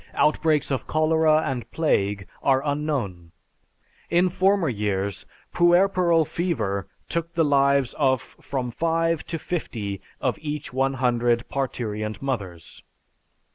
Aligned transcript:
Outbreaks 0.15 0.71
of 0.71 0.87
cholera 0.87 1.43
and 1.45 1.69
plague 1.69 2.27
are 2.41 2.63
unknown. 2.65 3.33
In 4.09 4.29
former 4.29 4.67
years, 4.67 5.27
puerperal 5.53 6.25
fever 6.25 6.87
took 7.07 7.35
the 7.35 7.45
lives 7.45 7.93
of 7.93 8.19
from 8.19 8.71
five 8.71 9.23
to 9.27 9.37
fifty 9.37 10.01
of 10.19 10.39
each 10.41 10.73
one 10.73 10.95
hundred 10.95 11.47
parturient 11.49 12.19
mothers. 12.19 12.81